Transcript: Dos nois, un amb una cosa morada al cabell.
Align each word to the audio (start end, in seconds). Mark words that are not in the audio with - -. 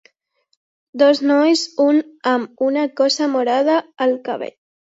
Dos 1.01 1.21
nois, 1.31 1.61
un 1.85 2.01
amb 2.33 2.65
una 2.71 2.89
cosa 3.03 3.31
morada 3.37 3.79
al 4.09 4.21
cabell. 4.29 4.61